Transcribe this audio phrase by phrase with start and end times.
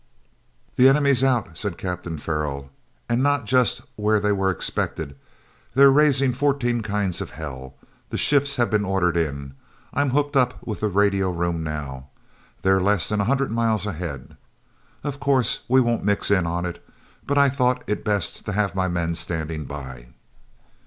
[0.75, 2.71] he enemy's out!" said Captain Farrell.
[3.07, 7.75] "And not just where they were expected—they're raising fourteen kinds of hell.
[8.09, 9.53] The ships have been ordered in.
[9.93, 12.07] I'm hooked up with the radio room now.
[12.63, 14.35] They're less than a hundred miles ahead.
[15.03, 16.83] Of course we won't mix in on it,
[17.27, 20.07] but I thought it best to have my men standing by."